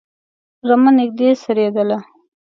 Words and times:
رمه 0.67 0.91
نږدې 0.97 1.29
څرېدله. 1.41 1.97